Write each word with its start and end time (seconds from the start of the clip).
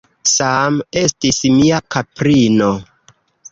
Sam 0.29 0.79
estis 1.01 1.43
mia 1.59 1.83
kaprino. 1.97 2.73